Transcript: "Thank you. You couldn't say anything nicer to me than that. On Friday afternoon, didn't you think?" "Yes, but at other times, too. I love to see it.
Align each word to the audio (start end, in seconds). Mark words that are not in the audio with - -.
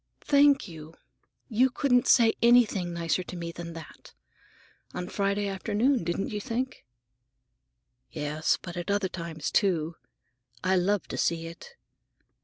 "Thank 0.25 0.67
you. 0.67 0.95
You 1.47 1.69
couldn't 1.69 2.07
say 2.07 2.33
anything 2.41 2.91
nicer 2.91 3.21
to 3.21 3.35
me 3.37 3.51
than 3.51 3.73
that. 3.73 4.15
On 4.95 5.07
Friday 5.07 5.47
afternoon, 5.47 6.03
didn't 6.03 6.29
you 6.31 6.41
think?" 6.41 6.87
"Yes, 8.09 8.57
but 8.59 8.75
at 8.75 8.89
other 8.89 9.09
times, 9.09 9.51
too. 9.51 9.95
I 10.63 10.75
love 10.75 11.07
to 11.09 11.19
see 11.19 11.45
it. 11.45 11.75